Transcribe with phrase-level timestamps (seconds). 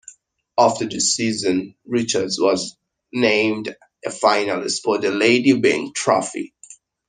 [0.57, 2.75] After the season, Richards was
[3.13, 3.67] named
[4.03, 6.55] a finalist for the Lady Byng Trophy.